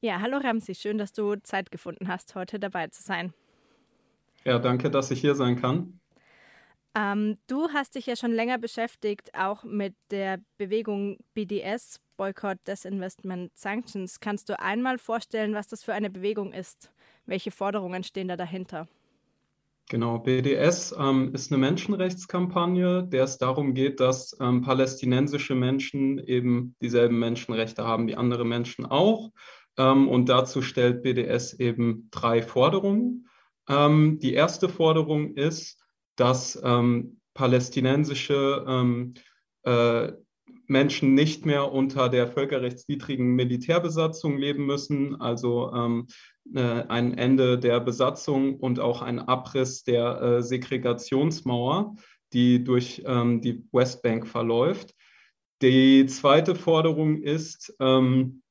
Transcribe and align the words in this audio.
Ja, 0.00 0.20
hallo 0.20 0.36
Ramsi, 0.36 0.76
schön, 0.76 0.96
dass 0.96 1.12
du 1.12 1.34
Zeit 1.42 1.72
gefunden 1.72 2.06
hast, 2.06 2.36
heute 2.36 2.60
dabei 2.60 2.86
zu 2.86 3.02
sein. 3.02 3.34
Ja, 4.44 4.60
danke, 4.60 4.90
dass 4.90 5.10
ich 5.10 5.20
hier 5.20 5.34
sein 5.34 5.60
kann. 5.60 5.98
Ähm, 6.94 7.36
du 7.48 7.68
hast 7.74 7.96
dich 7.96 8.06
ja 8.06 8.14
schon 8.14 8.30
länger 8.30 8.58
beschäftigt, 8.58 9.34
auch 9.34 9.64
mit 9.64 9.94
der 10.12 10.38
Bewegung 10.56 11.18
BDS, 11.34 12.00
Boycott, 12.16 12.58
Disinvestment, 12.68 13.50
Sanctions. 13.58 14.20
Kannst 14.20 14.48
du 14.48 14.58
einmal 14.60 14.98
vorstellen, 14.98 15.54
was 15.54 15.66
das 15.66 15.82
für 15.82 15.94
eine 15.94 16.10
Bewegung 16.10 16.52
ist? 16.52 16.92
Welche 17.26 17.50
Forderungen 17.50 18.04
stehen 18.04 18.28
da 18.28 18.36
dahinter? 18.36 18.86
Genau, 19.90 20.18
BDS 20.18 20.94
ähm, 20.96 21.34
ist 21.34 21.50
eine 21.50 21.58
Menschenrechtskampagne, 21.58 23.04
der 23.04 23.24
es 23.24 23.38
darum 23.38 23.74
geht, 23.74 23.98
dass 23.98 24.36
ähm, 24.38 24.62
palästinensische 24.62 25.56
Menschen 25.56 26.18
eben 26.18 26.76
dieselben 26.80 27.18
Menschenrechte 27.18 27.84
haben 27.84 28.06
wie 28.06 28.14
andere 28.14 28.44
Menschen 28.44 28.86
auch. 28.86 29.30
Ähm, 29.78 30.08
und 30.08 30.28
dazu 30.28 30.60
stellt 30.60 31.02
BDS 31.02 31.54
eben 31.54 32.08
drei 32.10 32.42
Forderungen. 32.42 33.28
Ähm, 33.68 34.18
die 34.20 34.34
erste 34.34 34.68
Forderung 34.68 35.34
ist, 35.34 35.82
dass 36.16 36.60
ähm, 36.62 37.20
palästinensische 37.34 39.14
äh, 39.62 40.12
Menschen 40.66 41.14
nicht 41.14 41.46
mehr 41.46 41.72
unter 41.72 42.08
der 42.08 42.28
völkerrechtswidrigen 42.28 43.34
Militärbesatzung 43.34 44.36
leben 44.36 44.66
müssen, 44.66 45.20
also 45.20 45.72
ähm, 45.72 46.06
äh, 46.54 46.60
ein 46.60 47.16
Ende 47.16 47.58
der 47.58 47.80
Besatzung 47.80 48.56
und 48.56 48.78
auch 48.78 49.02
ein 49.02 49.18
Abriss 49.18 49.82
der 49.84 50.20
äh, 50.20 50.42
Segregationsmauer, 50.42 51.96
die 52.32 52.62
durch 52.62 53.02
ähm, 53.06 53.40
die 53.40 53.64
Westbank 53.72 54.26
verläuft. 54.26 54.94
Die 55.62 56.06
zweite 56.06 56.54
Forderung 56.54 57.22
ist, 57.22 57.74
ähm, 57.80 58.42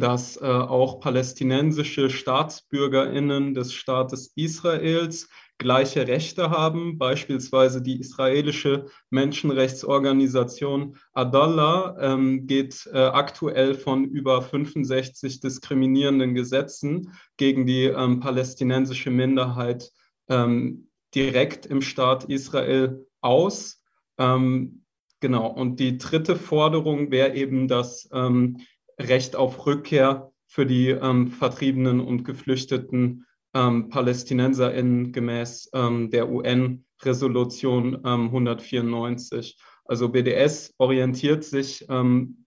dass 0.00 0.36
äh, 0.36 0.44
auch 0.44 1.00
palästinensische 1.00 2.10
Staatsbürgerinnen 2.10 3.54
des 3.54 3.72
Staates 3.72 4.32
Israels 4.36 5.28
gleiche 5.62 6.06
Rechte 6.06 6.50
haben. 6.50 6.98
Beispielsweise 6.98 7.80
die 7.80 8.00
israelische 8.00 8.86
Menschenrechtsorganisation 9.10 10.96
Adallah 11.14 11.96
ähm, 12.00 12.46
geht 12.46 12.88
äh, 12.92 12.98
aktuell 12.98 13.74
von 13.74 14.04
über 14.04 14.42
65 14.42 15.40
diskriminierenden 15.40 16.34
Gesetzen 16.34 17.12
gegen 17.36 17.66
die 17.66 17.84
ähm, 17.84 18.20
palästinensische 18.20 19.10
Minderheit 19.10 19.90
ähm, 20.28 20.88
direkt 21.14 21.66
im 21.66 21.80
Staat 21.80 22.24
Israel 22.24 23.06
aus. 23.20 23.82
Ähm, 24.18 24.82
genau. 25.20 25.46
Und 25.46 25.78
die 25.80 25.96
dritte 25.98 26.36
Forderung 26.36 27.10
wäre 27.10 27.34
eben, 27.34 27.68
dass 27.68 28.08
ähm, 28.12 28.58
Recht 29.08 29.36
auf 29.36 29.66
Rückkehr 29.66 30.32
für 30.46 30.66
die 30.66 30.88
ähm, 30.88 31.28
Vertriebenen 31.28 32.00
und 32.00 32.24
Geflüchteten 32.24 33.26
ähm, 33.54 33.88
PalästinenserInnen 33.88 35.12
gemäß 35.12 35.70
ähm, 35.74 36.10
der 36.10 36.30
UN-Resolution 36.30 38.02
ähm, 38.04 38.26
194. 38.26 39.58
Also 39.84 40.08
BDS 40.08 40.74
orientiert 40.78 41.44
sich 41.44 41.86
ähm, 41.88 42.44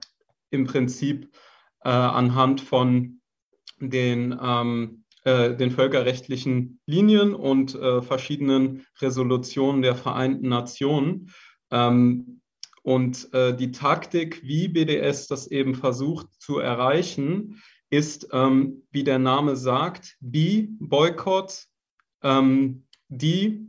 im 0.52 0.66
Prinzip 0.66 1.36
äh, 1.84 1.90
anhand 1.90 2.62
von 2.62 3.22
den, 3.80 4.38
ähm, 4.42 5.04
äh, 5.24 5.56
den 5.56 5.72
völkerrechtlichen 5.72 6.80
Linien 6.86 7.34
und 7.36 7.76
äh, 7.76 8.02
verschiedenen 8.02 8.86
Resolutionen 9.02 9.82
der 9.82 9.96
Vereinten 9.96 10.50
Nationen. 10.50 11.32
Ähm, 11.72 12.42
und 12.86 13.34
äh, 13.34 13.56
die 13.56 13.72
Taktik, 13.72 14.44
wie 14.44 14.68
BDS 14.68 15.26
das 15.26 15.48
eben 15.48 15.74
versucht 15.74 16.28
zu 16.40 16.60
erreichen, 16.60 17.60
ist, 17.90 18.28
ähm, 18.32 18.84
wie 18.92 19.04
der 19.04 19.18
Name 19.18 19.56
sagt, 19.56 20.18
B, 20.20 20.68
Boykott, 20.80 21.66
ähm, 22.22 22.86
D, 23.08 23.66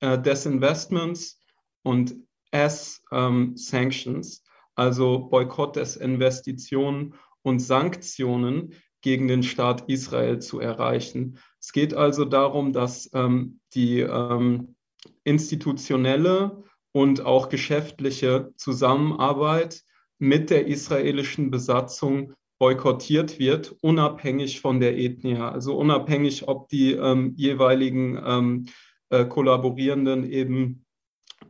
äh, 0.00 0.20
Desinvestments 0.20 1.40
und 1.84 2.16
S, 2.50 3.04
ähm, 3.12 3.56
Sanctions, 3.56 4.42
also 4.74 5.28
Boykott 5.28 5.76
des 5.76 5.94
Investitionen 5.94 7.14
und 7.42 7.60
Sanktionen 7.60 8.74
gegen 9.00 9.28
den 9.28 9.44
Staat 9.44 9.88
Israel 9.88 10.40
zu 10.40 10.58
erreichen. 10.58 11.38
Es 11.60 11.70
geht 11.70 11.94
also 11.94 12.24
darum, 12.24 12.72
dass 12.72 13.08
ähm, 13.14 13.60
die 13.74 14.00
ähm, 14.00 14.74
institutionelle 15.22 16.64
und 16.92 17.24
auch 17.24 17.48
geschäftliche 17.48 18.52
Zusammenarbeit 18.56 19.82
mit 20.18 20.50
der 20.50 20.66
israelischen 20.66 21.50
Besatzung 21.50 22.34
boykottiert 22.58 23.38
wird, 23.38 23.74
unabhängig 23.80 24.60
von 24.60 24.80
der 24.80 24.98
Ethnie, 24.98 25.36
also 25.36 25.76
unabhängig, 25.78 26.46
ob 26.46 26.68
die 26.68 26.92
ähm, 26.92 27.32
jeweiligen 27.36 28.20
ähm, 28.24 28.66
äh, 29.08 29.24
Kollaborierenden 29.24 30.30
eben 30.30 30.84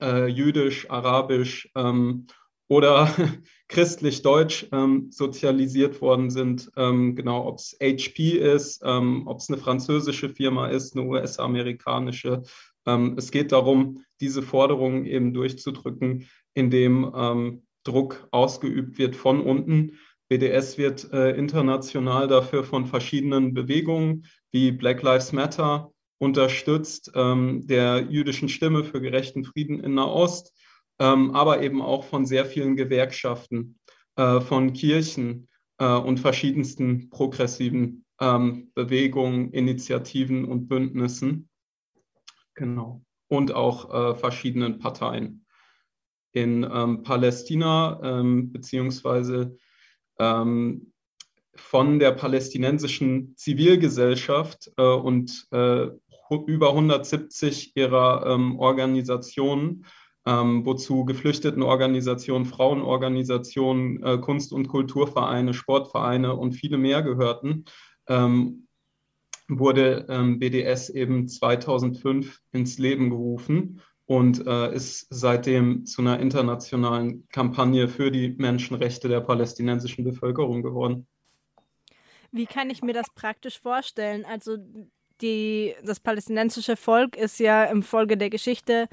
äh, 0.01 0.27
jüdisch, 0.27 0.89
arabisch 0.89 1.69
ähm, 1.75 2.27
oder 2.71 3.13
christlich-deutsch 3.69 4.69
ähm, 4.73 5.09
sozialisiert 5.11 6.01
worden 6.01 6.31
sind. 6.31 6.71
Ähm, 6.77 7.15
genau, 7.15 7.47
ob 7.47 7.59
es 7.59 7.77
HP 7.83 8.39
ist, 8.39 8.81
ähm, 8.85 9.27
ob 9.27 9.41
es 9.41 9.51
eine 9.51 9.59
französische 9.59 10.31
Firma 10.31 10.69
ist, 10.69 10.97
eine 10.97 11.07
US-amerikanische 11.07 12.43
ähm, 12.87 13.15
es 13.17 13.31
geht 13.31 13.53
darum, 13.53 14.05
diese 14.21 14.43
Forderungen 14.43 15.07
eben 15.07 15.35
durchzudrücken, 15.35 16.29
indem 16.55 17.13
ähm, 17.15 17.63
Druck 17.85 18.29
ausgeübt 18.31 18.99
wird 18.99 19.17
von 19.17 19.41
unten. 19.41 19.99
BDS 20.29 20.79
wird 20.79 21.13
äh, 21.13 21.31
international 21.37 22.29
dafür 22.29 22.63
von 22.65 22.87
verschiedenen 22.87 23.55
Bewegungen 23.55 24.27
wie 24.53 24.71
Black 24.71 25.03
Lives 25.03 25.33
Matter 25.33 25.93
unterstützt, 26.19 27.13
ähm, 27.15 27.67
der 27.67 28.07
jüdischen 28.11 28.49
Stimme 28.49 28.85
für 28.85 29.01
gerechten 29.01 29.45
Frieden 29.45 29.81
in 29.81 29.95
Nahost, 29.95 30.55
aber 31.05 31.63
eben 31.63 31.81
auch 31.81 32.05
von 32.05 32.27
sehr 32.27 32.45
vielen 32.45 32.77
Gewerkschaften, 32.77 33.79
äh, 34.21 34.41
von 34.41 34.75
Kirchen 34.75 35.49
äh, 35.79 35.95
und 35.95 36.21
verschiedensten 36.21 37.09
progressiven 37.09 38.05
ähm, 38.21 38.71
Bewegungen, 38.75 39.53
Initiativen 39.53 40.45
und 40.45 40.69
Bündnissen. 40.69 41.49
Genau. 42.55 43.03
Und 43.29 43.53
auch 43.53 43.95
äh, 43.95 44.15
verschiedenen 44.15 44.79
Parteien. 44.79 45.47
In 46.33 46.69
ähm, 46.71 47.03
Palästina, 47.03 48.01
ähm, 48.03 48.53
beziehungsweise 48.53 49.57
ähm, 50.19 50.93
von 51.55 51.99
der 51.99 52.13
palästinensischen 52.13 53.37
Zivilgesellschaft 53.37 54.71
und 54.79 55.49
über 55.51 56.69
170 56.69 57.77
ihrer 57.77 58.25
ähm, 58.25 58.59
Organisationen, 58.59 59.85
ähm, 60.31 60.65
wozu 60.65 61.05
Geflüchtetenorganisationen, 61.05 62.47
Frauenorganisationen, 62.47 64.03
äh, 64.03 64.19
Kunst- 64.19 64.53
und 64.53 64.69
Kulturvereine, 64.69 65.55
Sportvereine 65.55 66.37
und 66.37 66.53
viele 66.53 66.79
mehr 66.79 67.03
gehörten, 67.03 67.65
ähm, 68.07 68.69
wurde 69.49 70.07
ähm, 70.09 70.39
BDS 70.39 70.91
eben 70.91 71.27
2005 71.27 72.39
ins 72.53 72.79
Leben 72.79 73.11
gerufen 73.11 73.83
und 74.07 74.47
äh, 74.47 74.73
ist 74.73 75.09
seitdem 75.11 75.85
zu 75.85 76.03
einer 76.03 76.21
internationalen 76.21 77.27
Kampagne 77.31 77.89
für 77.89 78.13
die 78.13 78.29
Menschenrechte 78.39 79.09
der 79.09 79.21
palästinensischen 79.21 80.05
Bevölkerung 80.05 80.63
geworden. 80.63 81.09
Wie 82.31 82.47
kann 82.47 82.71
ich 82.71 82.83
mir 82.83 82.95
das 82.95 83.11
praktisch 83.13 83.59
vorstellen? 83.59 84.25
Also 84.25 84.59
die, 85.21 85.75
das 85.85 86.01
palästinensische 86.01 86.77
Volk 86.77 87.17
ist 87.17 87.41
ja 87.41 87.65
im 87.65 87.83
Folge 87.83 88.17
der 88.17 88.31
Geschichte 88.31 88.89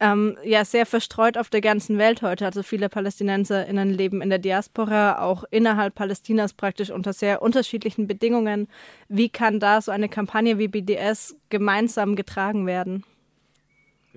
ähm, 0.00 0.36
ja 0.42 0.64
sehr 0.64 0.86
verstreut 0.86 1.36
auf 1.36 1.50
der 1.50 1.60
ganzen 1.60 1.98
Welt 1.98 2.22
heute. 2.22 2.46
Also 2.46 2.62
viele 2.62 2.88
PalästinenserInnen 2.88 3.90
leben 3.90 4.22
in 4.22 4.30
der 4.30 4.38
Diaspora, 4.38 5.22
auch 5.22 5.44
innerhalb 5.50 5.94
Palästinas 5.94 6.54
praktisch 6.54 6.90
unter 6.90 7.12
sehr 7.12 7.42
unterschiedlichen 7.42 8.06
Bedingungen. 8.06 8.68
Wie 9.08 9.28
kann 9.28 9.60
da 9.60 9.80
so 9.80 9.92
eine 9.92 10.08
Kampagne 10.08 10.58
wie 10.58 10.68
BDS 10.68 11.36
gemeinsam 11.50 12.16
getragen 12.16 12.66
werden? 12.66 13.04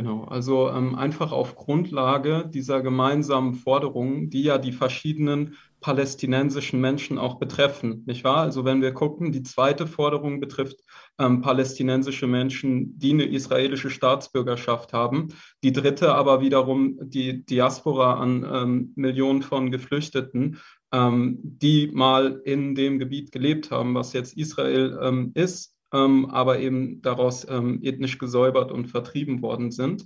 Genau, 0.04 0.26
also 0.26 0.70
ähm, 0.70 0.96
einfach 0.96 1.32
auf 1.32 1.56
Grundlage 1.56 2.50
dieser 2.54 2.82
gemeinsamen 2.82 3.54
Forderungen, 3.54 4.30
die 4.30 4.44
ja 4.44 4.58
die 4.58 4.74
verschiedenen 4.74 5.56
palästinensischen 5.80 6.82
Menschen 6.82 7.18
auch 7.18 7.36
betreffen, 7.40 8.04
nicht 8.06 8.26
wahr? 8.26 8.40
Also 8.40 8.66
wenn 8.66 8.82
wir 8.82 8.94
gucken, 8.94 9.32
die 9.32 9.44
zweite 9.44 9.88
Forderung 9.88 10.42
betrifft 10.42 10.82
ähm, 11.20 11.40
palästinensische 11.40 12.28
Menschen, 12.28 13.00
die 13.00 13.14
eine 13.14 13.24
israelische 13.24 13.90
Staatsbürgerschaft 13.90 14.92
haben. 14.92 15.30
Die 15.64 15.72
dritte 15.72 16.14
aber 16.14 16.42
wiederum 16.42 16.98
die 17.02 17.46
Diaspora 17.46 18.16
an 18.16 18.46
ähm, 18.52 18.92
Millionen 18.98 19.42
von 19.42 19.72
Geflüchteten, 19.72 20.60
ähm, 20.92 21.40
die 21.44 21.88
mal 21.94 22.42
in 22.44 22.76
dem 22.76 23.00
Gebiet 23.00 23.32
gelebt 23.32 23.72
haben, 23.72 23.96
was 23.96 24.12
jetzt 24.12 24.36
Israel 24.36 25.00
ähm, 25.02 25.32
ist 25.34 25.73
ähm, 25.94 26.26
aber 26.30 26.60
eben 26.60 27.02
daraus 27.02 27.48
ähm, 27.50 27.80
ethnisch 27.84 28.18
gesäubert 28.18 28.72
und 28.72 28.88
vertrieben 28.88 29.42
worden 29.42 29.72
sind. 29.72 30.06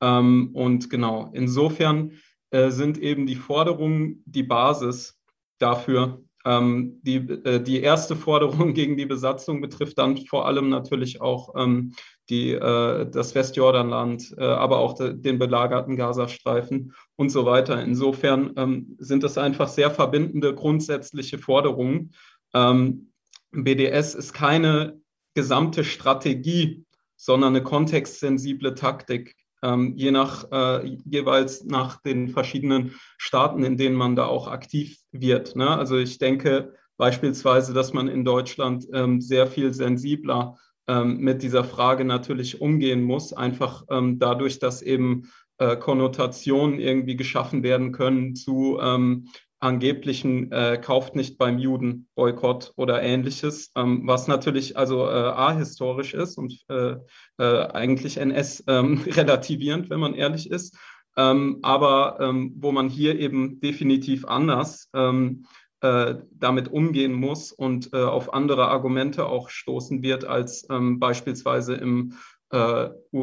Ähm, 0.00 0.50
und 0.52 0.90
genau, 0.90 1.30
insofern 1.32 2.12
äh, 2.50 2.70
sind 2.70 2.98
eben 2.98 3.26
die 3.26 3.36
Forderungen 3.36 4.22
die 4.26 4.42
Basis 4.42 5.18
dafür, 5.58 6.22
Ähm, 6.44 7.00
die, 7.02 7.16
äh, 7.16 7.60
die 7.60 7.82
erste 7.82 8.14
Forderung 8.16 8.72
gegen 8.74 8.96
die 8.96 9.06
Besatzung 9.06 9.60
betrifft 9.60 9.98
dann 9.98 10.16
vor 10.16 10.46
allem 10.46 10.68
natürlich 10.70 11.20
auch 11.20 11.54
ähm, 11.56 11.92
die, 12.30 12.52
äh, 12.52 13.10
das 13.10 13.34
Westjordanland, 13.34 14.34
äh, 14.38 14.44
aber 14.44 14.78
auch 14.78 14.94
de, 14.94 15.14
den 15.14 15.38
belagerten 15.38 15.96
Gazastreifen 15.96 16.94
und 17.16 17.30
so 17.30 17.44
weiter. 17.44 17.82
Insofern 17.82 18.52
ähm, 18.56 18.96
sind 18.98 19.24
das 19.24 19.36
einfach 19.36 19.68
sehr 19.68 19.90
verbindende 19.90 20.54
grundsätzliche 20.54 21.38
Forderungen. 21.38 22.14
Ähm, 22.54 23.10
BDS 23.50 24.14
ist 24.14 24.32
keine 24.32 25.00
gesamte 25.38 25.84
Strategie, 25.84 26.84
sondern 27.14 27.54
eine 27.54 27.62
kontextsensible 27.62 28.74
Taktik 28.74 29.36
ähm, 29.62 29.94
je 29.96 30.10
nach, 30.10 30.50
äh, 30.50 30.84
jeweils 31.04 31.62
nach 31.62 32.02
den 32.02 32.28
verschiedenen 32.28 32.96
Staaten, 33.18 33.62
in 33.62 33.76
denen 33.76 33.94
man 33.94 34.16
da 34.16 34.26
auch 34.26 34.48
aktiv 34.48 34.98
wird. 35.12 35.54
Ne? 35.54 35.68
Also 35.68 35.96
ich 35.96 36.18
denke 36.18 36.74
beispielsweise, 36.96 37.72
dass 37.72 37.92
man 37.92 38.08
in 38.08 38.24
Deutschland 38.24 38.88
ähm, 38.92 39.20
sehr 39.20 39.46
viel 39.46 39.72
sensibler 39.72 40.56
ähm, 40.88 41.18
mit 41.18 41.44
dieser 41.44 41.62
Frage 41.62 42.04
natürlich 42.04 42.60
umgehen 42.60 43.02
muss, 43.04 43.32
einfach 43.32 43.84
ähm, 43.90 44.18
dadurch, 44.18 44.58
dass 44.58 44.82
eben 44.82 45.30
äh, 45.58 45.76
Konnotationen 45.76 46.80
irgendwie 46.80 47.14
geschaffen 47.14 47.62
werden 47.62 47.92
können 47.92 48.34
zu 48.34 48.80
ähm, 48.82 49.28
angeblichen 49.60 50.52
äh, 50.52 50.78
kauft 50.80 51.16
nicht 51.16 51.38
beim 51.38 51.58
Juden 51.58 52.08
Boykott 52.14 52.72
oder 52.76 53.02
ähnliches, 53.02 53.72
ähm, 53.76 54.02
was 54.04 54.28
natürlich 54.28 54.76
also 54.76 55.06
äh, 55.06 55.10
ahistorisch 55.10 56.14
ist 56.14 56.38
und 56.38 56.60
äh, 56.68 56.96
äh 57.38 57.66
eigentlich 57.72 58.18
NS 58.18 58.64
ähm, 58.66 59.02
relativierend, 59.06 59.90
wenn 59.90 60.00
man 60.00 60.14
ehrlich 60.14 60.50
ist, 60.50 60.76
ähm, 61.16 61.58
aber 61.62 62.18
ähm, 62.20 62.54
wo 62.56 62.70
man 62.70 62.88
hier 62.88 63.18
eben 63.18 63.60
definitiv 63.60 64.24
anders 64.26 64.90
ähm, 64.94 65.44
äh, 65.80 66.16
damit 66.30 66.68
umgehen 66.68 67.12
muss 67.12 67.50
und 67.52 67.92
äh, 67.92 67.96
auf 67.96 68.32
andere 68.32 68.68
Argumente 68.68 69.26
auch 69.26 69.48
stoßen 69.50 70.02
wird 70.02 70.24
als 70.24 70.66
ähm, 70.70 70.98
beispielsweise 70.98 71.74
im 71.74 72.14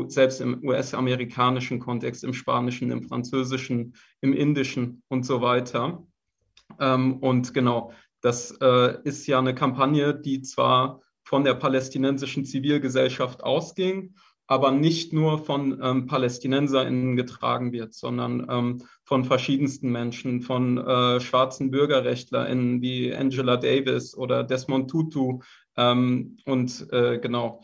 selbst 0.07 0.39
im 0.39 0.63
US-amerikanischen 0.63 1.79
Kontext, 1.79 2.23
im 2.23 2.35
spanischen, 2.35 2.91
im 2.91 3.01
französischen, 3.01 3.95
im 4.21 4.33
indischen 4.33 5.01
und 5.07 5.25
so 5.25 5.41
weiter. 5.41 6.05
Ähm, 6.79 7.17
und 7.17 7.53
genau, 7.53 7.91
das 8.21 8.51
äh, 8.61 8.97
ist 9.03 9.27
ja 9.27 9.39
eine 9.39 9.55
Kampagne, 9.55 10.15
die 10.15 10.41
zwar 10.41 11.01
von 11.23 11.43
der 11.43 11.55
palästinensischen 11.55 12.45
Zivilgesellschaft 12.45 13.43
ausging, 13.43 14.15
aber 14.47 14.71
nicht 14.71 15.11
nur 15.11 15.39
von 15.39 15.79
ähm, 15.81 16.05
PalästinenserInnen 16.05 17.15
getragen 17.15 17.71
wird, 17.71 17.93
sondern 17.93 18.45
ähm, 18.49 18.83
von 19.03 19.25
verschiedensten 19.25 19.91
Menschen, 19.91 20.41
von 20.41 20.77
äh, 20.77 21.19
schwarzen 21.19 21.71
BürgerrechtlerInnen 21.71 22.81
wie 22.81 23.13
Angela 23.13 23.57
Davis 23.57 24.15
oder 24.15 24.43
Desmond 24.43 24.89
Tutu 24.89 25.39
ähm, 25.77 26.37
und 26.45 26.87
äh, 26.91 27.17
genau 27.19 27.63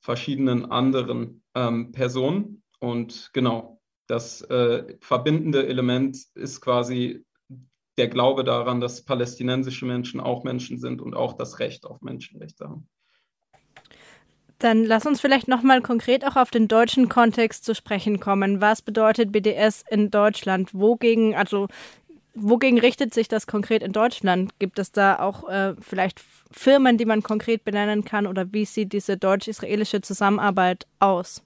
verschiedenen 0.00 0.70
anderen 0.70 1.42
ähm, 1.54 1.92
Personen. 1.92 2.62
Und 2.80 3.30
genau, 3.32 3.80
das 4.08 4.42
äh, 4.42 4.96
verbindende 5.00 5.66
Element 5.66 6.18
ist 6.34 6.60
quasi 6.60 7.24
der 8.02 8.08
Glaube 8.08 8.42
daran, 8.42 8.80
dass 8.80 9.04
palästinensische 9.04 9.86
Menschen 9.86 10.18
auch 10.20 10.42
Menschen 10.42 10.76
sind 10.76 11.00
und 11.00 11.14
auch 11.14 11.34
das 11.34 11.60
Recht 11.60 11.86
auf 11.86 12.02
Menschenrechte 12.02 12.64
haben. 12.64 12.88
Dann 14.58 14.84
lass 14.84 15.06
uns 15.06 15.20
vielleicht 15.20 15.46
nochmal 15.46 15.82
konkret 15.82 16.24
auch 16.26 16.34
auf 16.34 16.50
den 16.50 16.66
deutschen 16.66 17.08
Kontext 17.08 17.64
zu 17.64 17.76
sprechen 17.76 18.18
kommen. 18.18 18.60
Was 18.60 18.82
bedeutet 18.82 19.30
BDS 19.30 19.84
in 19.88 20.10
Deutschland? 20.10 20.74
Wogegen, 20.74 21.36
also 21.36 21.68
wogegen 22.34 22.80
richtet 22.80 23.14
sich 23.14 23.28
das 23.28 23.46
konkret 23.46 23.84
in 23.84 23.92
Deutschland? 23.92 24.58
Gibt 24.58 24.80
es 24.80 24.90
da 24.90 25.20
auch 25.20 25.48
äh, 25.48 25.74
vielleicht 25.80 26.20
Firmen, 26.50 26.98
die 26.98 27.06
man 27.06 27.22
konkret 27.22 27.64
benennen 27.64 28.04
kann? 28.04 28.26
Oder 28.26 28.52
wie 28.52 28.64
sieht 28.64 28.92
diese 28.92 29.16
deutsch-israelische 29.16 30.00
Zusammenarbeit 30.00 30.88
aus? 30.98 31.44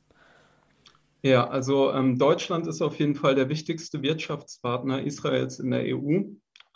Ja, 1.20 1.48
also 1.48 1.92
ähm, 1.92 2.18
Deutschland 2.18 2.66
ist 2.66 2.80
auf 2.80 2.98
jeden 2.98 3.14
Fall 3.14 3.34
der 3.34 3.50
wichtigste 3.50 4.00
Wirtschaftspartner 4.00 5.02
Israels 5.02 5.58
in 5.58 5.70
der 5.70 5.82
EU 5.96 6.22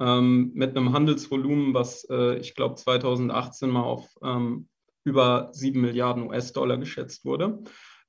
ähm, 0.00 0.52
mit 0.55 0.76
einem 0.76 0.93
Handelsvolumen, 0.93 1.75
was 1.75 2.05
äh, 2.11 2.37
ich 2.38 2.55
glaube 2.55 2.76
2018 2.76 3.70
mal 3.70 3.82
auf 3.82 4.08
ähm, 4.23 4.69
über 5.05 5.50
7 5.52 5.81
Milliarden 5.81 6.29
US-Dollar 6.29 6.79
geschätzt 6.79 7.25
wurde. 7.25 7.62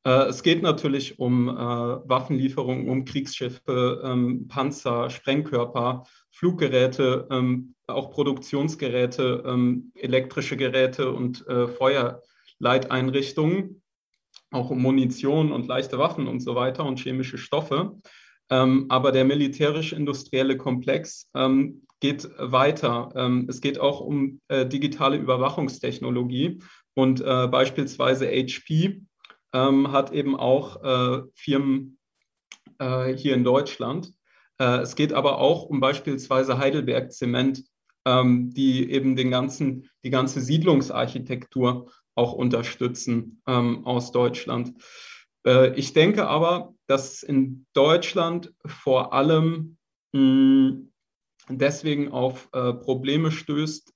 Äh, 0.03 0.29
es 0.29 0.41
geht 0.41 0.63
natürlich 0.63 1.19
um 1.19 1.49
äh, 1.49 1.53
Waffenlieferungen, 1.53 2.89
um 2.89 3.05
Kriegsschiffe, 3.05 4.01
ähm, 4.03 4.47
Panzer, 4.47 5.09
Sprengkörper, 5.09 6.05
Fluggeräte, 6.31 7.27
ähm, 7.29 7.75
auch 7.87 8.11
Produktionsgeräte, 8.11 9.43
ähm, 9.45 9.91
elektrische 9.95 10.57
Geräte 10.57 11.11
und 11.11 11.45
äh, 11.47 11.67
Feuerleiteinrichtungen 11.67 13.81
auch 14.51 14.69
um 14.69 14.81
Munition 14.81 15.51
und 15.51 15.67
leichte 15.67 15.97
Waffen 15.97 16.27
und 16.27 16.41
so 16.41 16.55
weiter 16.55 16.85
und 16.85 16.99
chemische 16.99 17.37
Stoffe. 17.37 17.95
Ähm, 18.51 18.85
aber 18.89 19.13
der 19.13 19.23
militärisch-industrielle 19.23 20.57
Komplex 20.57 21.29
ähm, 21.33 21.83
geht 22.01 22.29
weiter. 22.37 23.09
Ähm, 23.15 23.47
es 23.49 23.61
geht 23.61 23.79
auch 23.79 24.01
um 24.01 24.41
äh, 24.49 24.65
digitale 24.65 25.17
Überwachungstechnologie 25.17 26.59
und 26.93 27.21
äh, 27.21 27.47
beispielsweise 27.47 28.27
HP 28.27 29.01
hat 29.53 30.13
eben 30.13 30.37
auch 30.37 30.81
äh, 30.81 31.23
Firmen 31.35 31.97
hier 32.79 33.35
in 33.35 33.43
Deutschland. 33.43 34.13
Es 34.57 34.95
geht 34.95 35.11
aber 35.13 35.39
auch 35.39 35.65
um 35.65 35.81
beispielsweise 35.81 36.57
Heidelberg 36.57 37.11
Zement, 37.11 37.63
die 38.07 38.89
eben 38.89 39.15
den 39.15 39.29
ganzen, 39.29 39.89
die 40.03 40.09
ganze 40.09 40.41
Siedlungsarchitektur 40.41 41.91
auch 42.15 42.33
unterstützen 42.33 43.41
aus 43.45 44.11
Deutschland. 44.11 44.73
Ich 45.75 45.93
denke 45.93 46.27
aber, 46.27 46.73
dass 46.91 47.23
in 47.23 47.65
Deutschland 47.71 48.53
vor 48.65 49.13
allem 49.13 49.77
mh, 50.11 50.19
hm, 50.19 50.91
deswegen 51.47 52.11
auf 52.11 52.49
äh, 52.51 52.73
Probleme 52.73 53.31
stößt, 53.31 53.93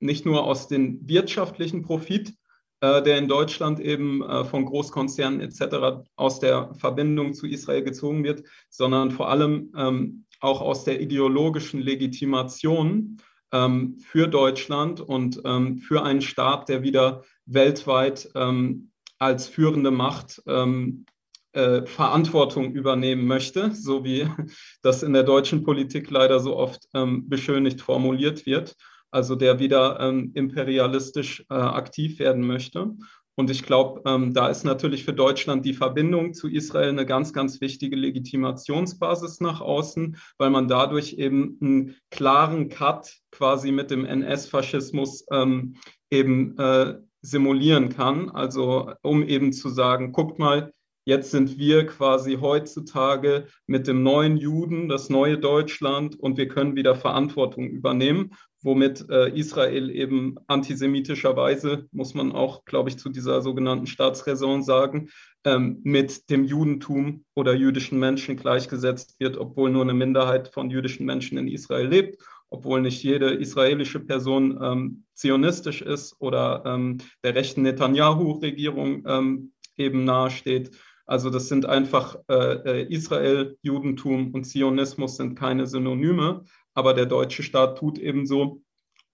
nicht 0.00 0.26
nur 0.26 0.42
aus 0.42 0.66
dem 0.66 0.98
wirtschaftlichen 1.08 1.82
Profit, 1.82 2.34
äh, 2.80 3.02
der 3.02 3.18
in 3.18 3.28
Deutschland 3.28 3.78
eben 3.78 4.20
äh, 4.22 4.44
von 4.44 4.64
Großkonzernen 4.64 5.40
etc. 5.42 6.04
aus 6.16 6.40
der 6.40 6.74
Verbindung 6.74 7.34
zu 7.34 7.46
Israel 7.46 7.84
gezogen 7.84 8.24
wird, 8.24 8.42
sondern 8.68 9.12
vor 9.12 9.28
allem 9.28 9.72
ähm, 9.76 10.24
auch 10.40 10.60
aus 10.60 10.82
der 10.82 11.00
ideologischen 11.00 11.80
Legitimation 11.80 13.18
ähm, 13.52 13.96
für 14.00 14.26
Deutschland 14.26 15.00
und 15.00 15.40
ähm, 15.44 15.78
für 15.78 16.02
einen 16.02 16.20
Staat, 16.20 16.68
der 16.68 16.82
wieder 16.82 17.22
weltweit 17.46 18.28
ähm, 18.34 18.90
als 19.20 19.46
führende 19.46 19.92
Macht 19.92 20.42
ähm, 20.48 21.06
äh, 21.54 21.86
Verantwortung 21.86 22.72
übernehmen 22.72 23.26
möchte, 23.26 23.72
so 23.72 24.04
wie 24.04 24.28
das 24.82 25.02
in 25.02 25.12
der 25.12 25.22
deutschen 25.22 25.62
Politik 25.62 26.10
leider 26.10 26.40
so 26.40 26.56
oft 26.56 26.88
ähm, 26.94 27.28
beschönigt 27.28 27.80
formuliert 27.80 28.46
wird. 28.46 28.74
Also 29.10 29.36
der 29.36 29.60
wieder 29.60 30.00
ähm, 30.00 30.32
imperialistisch 30.34 31.44
äh, 31.48 31.54
aktiv 31.54 32.18
werden 32.18 32.44
möchte. 32.44 32.94
Und 33.36 33.50
ich 33.50 33.64
glaube, 33.64 34.02
ähm, 34.06 34.32
da 34.32 34.48
ist 34.48 34.64
natürlich 34.64 35.04
für 35.04 35.12
Deutschland 35.12 35.64
die 35.64 35.74
Verbindung 35.74 36.34
zu 36.34 36.48
Israel 36.48 36.90
eine 36.90 37.06
ganz, 37.06 37.32
ganz 37.32 37.60
wichtige 37.60 37.96
Legitimationsbasis 37.96 39.40
nach 39.40 39.60
außen, 39.60 40.16
weil 40.38 40.50
man 40.50 40.68
dadurch 40.68 41.14
eben 41.14 41.58
einen 41.60 41.96
klaren 42.10 42.68
Cut 42.68 43.16
quasi 43.32 43.72
mit 43.72 43.90
dem 43.90 44.04
NS-Faschismus 44.04 45.26
ähm, 45.32 45.76
eben 46.10 46.56
äh, 46.58 46.98
simulieren 47.22 47.88
kann. 47.88 48.30
Also 48.30 48.92
um 49.02 49.26
eben 49.26 49.52
zu 49.52 49.68
sagen, 49.68 50.12
guckt 50.12 50.38
mal, 50.38 50.72
jetzt 51.04 51.30
sind 51.30 51.58
wir 51.58 51.86
quasi 51.86 52.38
heutzutage 52.40 53.46
mit 53.66 53.86
dem 53.86 54.02
neuen 54.02 54.36
Juden, 54.36 54.88
das 54.88 55.10
neue 55.10 55.38
Deutschland 55.38 56.18
und 56.18 56.36
wir 56.36 56.48
können 56.48 56.76
wieder 56.76 56.94
Verantwortung 56.94 57.68
übernehmen, 57.68 58.32
womit 58.62 59.08
äh, 59.10 59.28
Israel 59.38 59.90
eben 59.90 60.36
antisemitischerweise, 60.46 61.86
muss 61.92 62.14
man 62.14 62.32
auch, 62.32 62.64
glaube 62.64 62.88
ich, 62.88 62.98
zu 62.98 63.10
dieser 63.10 63.42
sogenannten 63.42 63.86
Staatsräson 63.86 64.62
sagen, 64.62 65.10
ähm, 65.44 65.80
mit 65.84 66.30
dem 66.30 66.44
Judentum 66.44 67.24
oder 67.34 67.54
jüdischen 67.54 67.98
Menschen 67.98 68.36
gleichgesetzt 68.36 69.16
wird, 69.18 69.36
obwohl 69.36 69.70
nur 69.70 69.82
eine 69.82 69.92
Minderheit 69.92 70.48
von 70.48 70.70
jüdischen 70.70 71.04
Menschen 71.04 71.36
in 71.36 71.48
Israel 71.48 71.86
lebt 71.86 72.22
obwohl 72.50 72.80
nicht 72.80 73.02
jede 73.02 73.30
israelische 73.30 73.98
Person 73.98 74.60
ähm, 74.62 75.04
zionistisch 75.12 75.82
ist 75.82 76.14
oder 76.20 76.62
ähm, 76.64 76.98
der 77.24 77.34
rechten 77.34 77.62
Netanyahu-Regierung 77.62 79.02
ähm, 79.08 79.52
eben 79.76 80.04
nahesteht. 80.04 80.70
Also 81.06 81.30
das 81.30 81.48
sind 81.48 81.66
einfach 81.66 82.16
äh, 82.28 82.82
äh, 82.82 82.92
Israel, 82.92 83.58
Judentum 83.62 84.32
und 84.32 84.44
Zionismus 84.44 85.16
sind 85.16 85.38
keine 85.38 85.66
Synonyme, 85.66 86.44
aber 86.72 86.94
der 86.94 87.06
deutsche 87.06 87.42
Staat 87.42 87.78
tut 87.78 87.98
eben 87.98 88.26
so. 88.26 88.62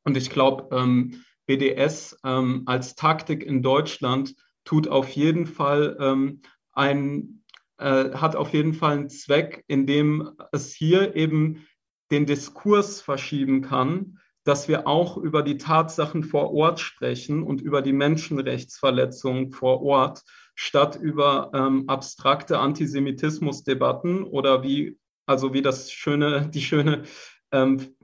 Und 0.04 0.16
ich 0.16 0.30
glaube, 0.30 0.74
ähm, 0.74 1.24
BDS 1.46 2.18
ähm, 2.24 2.62
als 2.66 2.94
Taktik 2.94 3.42
in 3.42 3.62
Deutschland 3.62 4.34
tut 4.64 4.88
auf 4.88 5.08
jeden 5.08 5.46
Fall 5.46 5.96
ähm, 6.00 6.42
ein, 6.72 7.42
äh, 7.78 8.10
hat 8.12 8.36
auf 8.36 8.52
jeden 8.52 8.74
Fall 8.74 8.98
einen 8.98 9.08
Zweck, 9.08 9.64
indem 9.66 10.30
es 10.52 10.72
hier 10.72 11.16
eben 11.16 11.66
den 12.10 12.26
Diskurs 12.26 13.00
verschieben 13.00 13.62
kann 13.62 14.18
dass 14.44 14.68
wir 14.68 14.86
auch 14.86 15.16
über 15.16 15.42
die 15.42 15.58
Tatsachen 15.58 16.24
vor 16.24 16.52
Ort 16.52 16.80
sprechen 16.80 17.42
und 17.42 17.60
über 17.60 17.82
die 17.82 17.92
Menschenrechtsverletzungen 17.92 19.52
vor 19.52 19.82
Ort, 19.82 20.22
statt 20.54 20.96
über 20.96 21.50
ähm, 21.54 21.88
abstrakte 21.88 22.58
Antisemitismusdebatten 22.58 24.24
oder 24.24 24.62
wie, 24.62 24.98
also 25.26 25.52
wie 25.52 25.62
das 25.62 25.90
schöne, 25.92 26.48
die 26.54 26.62
schöne 26.62 27.04
ähm, 27.52 27.96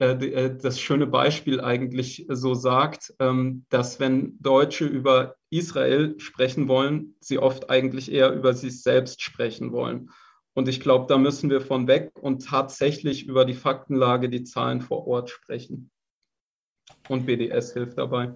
äh, 0.00 0.12
äh, 0.12 0.56
das 0.56 0.80
schöne 0.80 1.06
Beispiel 1.06 1.60
eigentlich 1.60 2.26
so 2.28 2.54
sagt, 2.54 3.14
ähm, 3.20 3.64
dass 3.68 4.00
wenn 4.00 4.36
Deutsche 4.40 4.86
über 4.86 5.36
Israel 5.50 6.18
sprechen 6.18 6.66
wollen, 6.66 7.14
sie 7.20 7.38
oft 7.38 7.70
eigentlich 7.70 8.10
eher 8.10 8.32
über 8.32 8.54
sich 8.54 8.82
selbst 8.82 9.22
sprechen 9.22 9.72
wollen. 9.72 10.10
Und 10.52 10.68
ich 10.68 10.80
glaube, 10.80 11.06
da 11.08 11.16
müssen 11.16 11.48
wir 11.50 11.60
von 11.60 11.86
weg 11.86 12.12
und 12.20 12.46
tatsächlich 12.46 13.26
über 13.26 13.44
die 13.44 13.54
Faktenlage, 13.54 14.28
die 14.28 14.44
Zahlen 14.44 14.80
vor 14.80 15.06
Ort 15.06 15.30
sprechen. 15.30 15.90
Und 17.08 17.26
BDS 17.26 17.72
hilft 17.72 17.98
dabei. 17.98 18.34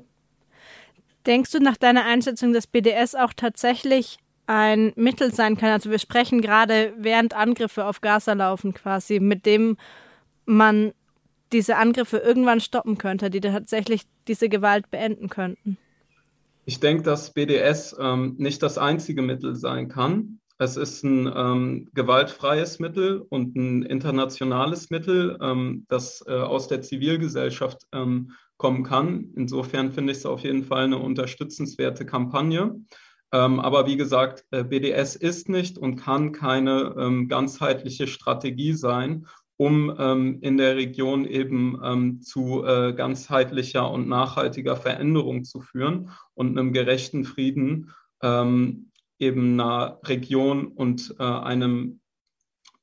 Denkst 1.28 1.52
du 1.52 1.58
nach 1.58 1.76
deiner 1.76 2.06
Einschätzung, 2.06 2.54
dass 2.54 2.66
BDS 2.66 3.14
auch 3.14 3.34
tatsächlich 3.36 4.18
ein 4.46 4.94
Mittel 4.96 5.32
sein 5.32 5.58
kann? 5.58 5.70
Also 5.70 5.90
wir 5.90 5.98
sprechen 5.98 6.40
gerade, 6.40 6.94
während 6.96 7.34
Angriffe 7.34 7.84
auf 7.84 8.00
Gaza 8.00 8.32
laufen 8.32 8.72
quasi, 8.72 9.20
mit 9.20 9.44
dem 9.44 9.76
man 10.46 10.92
diese 11.52 11.76
Angriffe 11.76 12.16
irgendwann 12.16 12.60
stoppen 12.60 12.96
könnte, 12.96 13.28
die 13.28 13.40
tatsächlich 13.40 14.02
diese 14.26 14.48
Gewalt 14.48 14.90
beenden 14.90 15.28
könnten? 15.28 15.76
Ich 16.64 16.80
denke, 16.80 17.02
dass 17.02 17.32
BDS 17.34 17.94
ähm, 18.00 18.34
nicht 18.38 18.62
das 18.62 18.78
einzige 18.78 19.20
Mittel 19.20 19.54
sein 19.54 19.88
kann. 19.88 20.40
Es 20.58 20.78
ist 20.78 21.04
ein 21.04 21.30
ähm, 21.34 21.88
gewaltfreies 21.92 22.78
Mittel 22.78 23.24
und 23.28 23.54
ein 23.54 23.82
internationales 23.82 24.88
Mittel, 24.88 25.38
ähm, 25.42 25.84
das 25.88 26.24
äh, 26.26 26.32
aus 26.32 26.68
der 26.68 26.80
Zivilgesellschaft 26.80 27.82
ähm, 27.92 28.32
kommen 28.58 28.82
kann. 28.82 29.32
Insofern 29.36 29.92
finde 29.92 30.12
ich 30.12 30.18
es 30.18 30.26
auf 30.26 30.42
jeden 30.42 30.64
Fall 30.64 30.84
eine 30.84 30.98
unterstützenswerte 30.98 32.04
Kampagne. 32.04 32.74
Ähm, 33.32 33.60
aber 33.60 33.86
wie 33.86 33.96
gesagt, 33.96 34.44
äh, 34.50 34.64
BDS 34.64 35.16
ist 35.16 35.48
nicht 35.48 35.78
und 35.78 35.96
kann 35.96 36.32
keine 36.32 36.94
ähm, 36.98 37.28
ganzheitliche 37.28 38.06
Strategie 38.06 38.72
sein, 38.72 39.26
um 39.56 39.94
ähm, 39.98 40.38
in 40.40 40.56
der 40.56 40.76
Region 40.76 41.26
eben 41.26 41.78
ähm, 41.84 42.20
zu 42.22 42.64
äh, 42.64 42.94
ganzheitlicher 42.94 43.90
und 43.90 44.08
nachhaltiger 44.08 44.76
Veränderung 44.76 45.44
zu 45.44 45.60
führen 45.60 46.10
und 46.34 46.58
einem 46.58 46.72
gerechten 46.72 47.24
Frieden 47.24 47.92
ähm, 48.22 48.90
eben 49.18 49.60
einer 49.60 50.00
Region 50.04 50.68
und 50.68 51.14
äh, 51.18 51.22
einem 51.22 52.00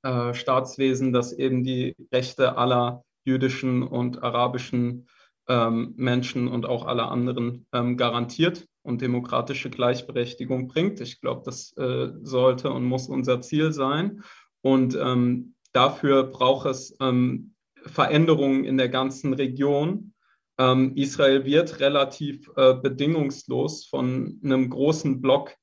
äh, 0.03 0.33
Staatswesen, 0.33 1.13
das 1.13 1.33
eben 1.33 1.63
die 1.63 1.95
Rechte 2.11 2.57
aller 2.57 3.03
jüdischen 3.23 3.81
und 3.81 4.21
arabischen 4.21 5.07
Menschen 5.47 6.47
und 6.47 6.65
auch 6.65 6.85
aller 6.85 7.11
anderen 7.11 7.67
ähm, 7.71 7.97
garantiert 7.97 8.67
und 8.81 9.01
demokratische 9.01 9.69
Gleichberechtigung 9.69 10.67
bringt. 10.67 11.01
Ich 11.01 11.21
glaube, 11.21 11.43
das 11.45 11.71
äh, 11.77 12.09
sollte 12.23 12.71
und 12.71 12.83
muss 12.85 13.07
unser 13.07 13.41
Ziel 13.41 13.71
sein. 13.71 14.23
Und 14.61 14.95
ähm, 14.95 15.55
Dafür 15.75 16.23
braucht 16.23 16.67
es 16.67 16.95
ähm, 17.01 17.53
Veränderungen 17.75 18.63
in 18.63 18.77
der 18.77 18.87
ganzen 18.87 19.33
Region. 19.33 20.13
Ähm, 20.57 20.93
Israel 20.95 21.43
wird 21.43 21.81
relativ 21.81 22.49
äh, 22.55 22.75
bedingungslos 22.75 23.85
von 23.85 24.39
einem 24.41 24.69
großen 24.69 25.19
Block 25.19 25.53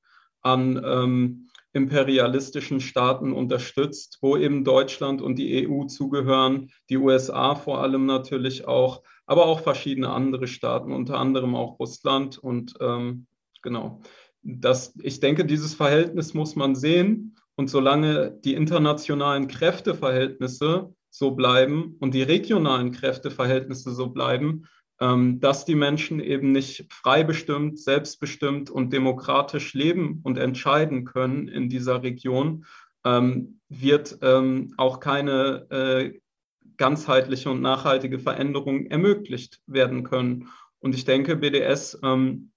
an 0.43 0.79
ähm, 0.85 1.49
imperialistischen 1.73 2.79
Staaten 2.79 3.33
unterstützt, 3.33 4.19
wo 4.21 4.37
eben 4.37 4.63
Deutschland 4.63 5.19
und 5.19 5.37
die 5.39 5.67
EU 5.67 5.85
zugehören, 5.85 6.69
die 6.91 6.97
USA 6.97 7.55
vor 7.55 7.81
allem 7.81 8.05
natürlich 8.05 8.67
auch, 8.67 9.01
aber 9.33 9.47
auch 9.47 9.61
verschiedene 9.61 10.11
andere 10.11 10.45
Staaten, 10.45 10.91
unter 10.91 11.17
anderem 11.17 11.55
auch 11.55 11.79
Russland. 11.79 12.37
Und 12.37 12.75
ähm, 12.79 13.25
genau, 13.63 13.99
das, 14.43 14.93
ich 15.01 15.19
denke, 15.19 15.43
dieses 15.43 15.73
Verhältnis 15.73 16.35
muss 16.35 16.55
man 16.55 16.75
sehen. 16.75 17.35
Und 17.55 17.67
solange 17.67 18.31
die 18.45 18.53
internationalen 18.53 19.47
Kräfteverhältnisse 19.47 20.93
so 21.09 21.31
bleiben 21.31 21.95
und 21.99 22.13
die 22.13 22.21
regionalen 22.21 22.91
Kräfteverhältnisse 22.91 23.91
so 23.91 24.09
bleiben, 24.09 24.67
ähm, 25.01 25.39
dass 25.39 25.65
die 25.65 25.75
Menschen 25.75 26.19
eben 26.19 26.51
nicht 26.51 26.85
frei 26.93 27.23
bestimmt, 27.23 27.79
selbstbestimmt 27.79 28.69
und 28.69 28.93
demokratisch 28.93 29.73
leben 29.73 30.19
und 30.23 30.37
entscheiden 30.37 31.05
können 31.05 31.47
in 31.47 31.69
dieser 31.69 32.03
Region, 32.03 32.65
ähm, 33.03 33.59
wird 33.67 34.19
ähm, 34.21 34.75
auch 34.77 34.99
keine 34.99 35.65
äh, 35.71 36.19
ganzheitliche 36.77 37.49
und 37.49 37.61
nachhaltige 37.61 38.19
Veränderung 38.19 38.87
ermöglicht 38.87 39.61
werden 39.67 40.03
können. 40.03 40.49
Und 40.79 40.95
ich 40.95 41.05
denke, 41.05 41.35
BDS 41.35 41.99
ähm, 42.03 42.51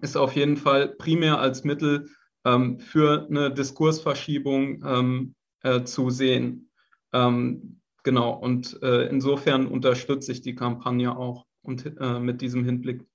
ist 0.00 0.16
auf 0.16 0.34
jeden 0.34 0.56
Fall 0.56 0.88
primär 0.88 1.38
als 1.38 1.64
Mittel 1.64 2.08
ähm, 2.44 2.78
für 2.78 3.26
eine 3.28 3.52
Diskursverschiebung 3.52 4.82
ähm, 4.84 5.34
äh, 5.62 5.84
zu 5.84 6.10
sehen. 6.10 6.70
Ähm, 7.12 7.80
genau, 8.02 8.32
und 8.32 8.82
äh, 8.82 9.06
insofern 9.08 9.66
unterstütze 9.66 10.32
ich 10.32 10.40
die 10.40 10.54
Kampagne 10.54 11.16
auch 11.16 11.46
und 11.62 11.86
äh, 11.98 12.18
mit 12.18 12.40
diesem 12.40 12.64
Hinblick. 12.64 13.06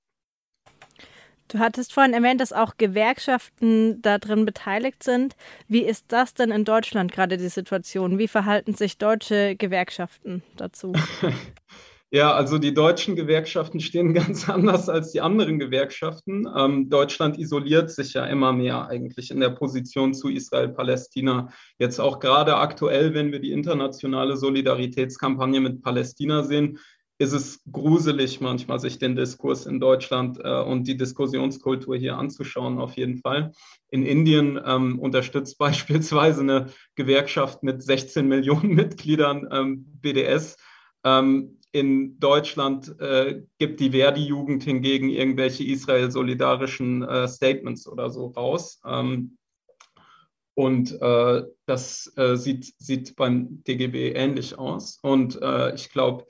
Du 1.48 1.58
hattest 1.58 1.94
vorhin 1.94 2.12
erwähnt, 2.12 2.40
dass 2.40 2.52
auch 2.52 2.76
Gewerkschaften 2.76 4.02
darin 4.02 4.44
beteiligt 4.44 5.02
sind. 5.02 5.34
Wie 5.66 5.82
ist 5.82 6.06
das 6.08 6.34
denn 6.34 6.50
in 6.50 6.64
Deutschland 6.64 7.10
gerade 7.10 7.38
die 7.38 7.48
Situation? 7.48 8.18
Wie 8.18 8.28
verhalten 8.28 8.74
sich 8.74 8.98
deutsche 8.98 9.56
Gewerkschaften 9.56 10.42
dazu? 10.56 10.92
Ja, 12.10 12.32
also 12.32 12.56
die 12.56 12.72
deutschen 12.72 13.16
Gewerkschaften 13.16 13.80
stehen 13.80 14.14
ganz 14.14 14.48
anders 14.48 14.88
als 14.88 15.12
die 15.12 15.20
anderen 15.20 15.58
Gewerkschaften. 15.58 16.46
Ähm, 16.56 16.88
Deutschland 16.88 17.38
isoliert 17.38 17.90
sich 17.90 18.14
ja 18.14 18.24
immer 18.24 18.54
mehr 18.54 18.88
eigentlich 18.88 19.30
in 19.30 19.40
der 19.40 19.50
Position 19.50 20.14
zu 20.14 20.30
Israel-Palästina. 20.30 21.50
Jetzt 21.78 22.00
auch 22.00 22.18
gerade 22.18 22.56
aktuell, 22.56 23.12
wenn 23.12 23.30
wir 23.30 23.40
die 23.40 23.52
internationale 23.52 24.38
Solidaritätskampagne 24.38 25.60
mit 25.60 25.82
Palästina 25.82 26.44
sehen, 26.44 26.78
ist 27.18 27.32
es 27.32 27.60
gruselig 27.70 28.40
manchmal, 28.40 28.78
sich 28.78 28.98
den 28.98 29.16
Diskurs 29.16 29.66
in 29.66 29.80
Deutschland 29.80 30.38
äh, 30.42 30.62
und 30.62 30.86
die 30.86 30.96
Diskussionskultur 30.96 31.96
hier 31.96 32.16
anzuschauen, 32.16 32.78
auf 32.78 32.96
jeden 32.96 33.18
Fall. 33.18 33.52
In 33.90 34.04
Indien 34.04 34.58
ähm, 34.64 34.98
unterstützt 35.00 35.58
beispielsweise 35.58 36.40
eine 36.42 36.66
Gewerkschaft 36.94 37.62
mit 37.62 37.82
16 37.82 38.26
Millionen 38.26 38.74
Mitgliedern 38.74 39.48
ähm, 39.50 39.84
BDS. 40.00 40.56
Ähm, 41.04 41.58
in 41.72 42.18
Deutschland 42.18 42.98
äh, 43.00 43.42
gibt 43.58 43.80
die 43.80 43.90
Verdi-Jugend 43.90 44.62
hingegen 44.62 45.10
irgendwelche 45.10 45.64
Israel-solidarischen 45.64 47.02
äh, 47.02 47.28
Statements 47.28 47.86
oder 47.86 48.10
so 48.10 48.28
raus. 48.28 48.80
Ähm, 48.86 49.36
und 50.54 51.00
äh, 51.00 51.42
das 51.66 52.12
äh, 52.16 52.36
sieht, 52.36 52.74
sieht 52.78 53.14
beim 53.16 53.62
DGB 53.64 54.12
ähnlich 54.12 54.58
aus. 54.58 54.98
Und 55.02 55.40
äh, 55.40 55.74
ich 55.74 55.90
glaube, 55.90 56.26